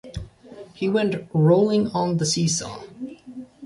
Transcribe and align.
He 0.73 0.89
went 0.89 1.27
rolling 1.31 1.89
on 1.89 2.17
the 2.17 2.25
seesaw. 2.25 2.81